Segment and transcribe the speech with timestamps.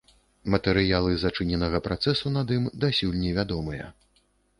[0.53, 3.85] Матэрыялы зачыненага працэсу над ім дасюль не вядомыя.